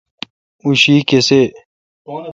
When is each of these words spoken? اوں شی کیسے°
اوں 0.61 0.73
شی 0.81 0.95
کیسے° 1.09 1.41